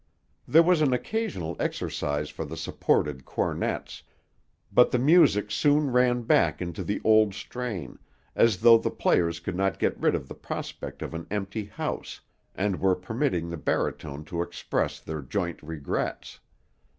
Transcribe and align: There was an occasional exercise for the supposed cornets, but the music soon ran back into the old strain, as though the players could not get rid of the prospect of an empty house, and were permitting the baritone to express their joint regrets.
There 0.47 0.63
was 0.63 0.81
an 0.81 0.93
occasional 0.93 1.55
exercise 1.59 2.31
for 2.31 2.43
the 2.43 2.57
supposed 2.57 3.23
cornets, 3.23 4.01
but 4.73 4.89
the 4.89 4.97
music 4.97 5.51
soon 5.51 5.91
ran 5.91 6.23
back 6.23 6.59
into 6.59 6.83
the 6.83 6.99
old 7.03 7.35
strain, 7.35 7.99
as 8.35 8.57
though 8.61 8.79
the 8.79 8.89
players 8.89 9.39
could 9.39 9.55
not 9.55 9.77
get 9.77 9.95
rid 10.01 10.15
of 10.15 10.27
the 10.27 10.33
prospect 10.33 11.03
of 11.03 11.13
an 11.13 11.27
empty 11.29 11.65
house, 11.65 12.19
and 12.55 12.79
were 12.79 12.95
permitting 12.95 13.51
the 13.51 13.57
baritone 13.57 14.25
to 14.25 14.41
express 14.41 14.99
their 14.99 15.21
joint 15.21 15.61
regrets. 15.61 16.39